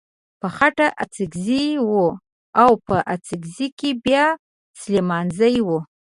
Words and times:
په 0.39 0.47
خټه 0.55 0.87
اڅکزی 1.03 1.65
و 1.89 1.93
او 2.61 2.71
په 2.87 2.95
اڅګزو 3.13 3.67
کې 3.79 3.89
بيا 4.05 4.25
سليمانزی 4.81 5.55
و. 5.63 5.69